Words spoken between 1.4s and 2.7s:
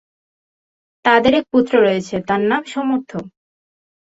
পুত্র রয়েছে, তার নাম